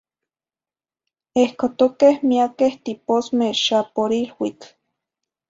[1.41, 4.67] Ehcotoqueh miaqueh tiposme, xa por iluitl.